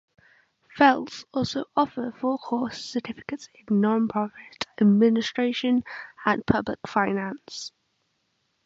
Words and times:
Fels 0.67 1.25
also 1.31 1.65
offers 1.75 2.15
four-course 2.19 2.83
certificates 2.83 3.47
in 3.53 3.81
Nonprofit 3.83 4.65
Administration 4.79 5.83
and 6.25 6.43
Public 6.43 6.79
Finance. 6.87 7.71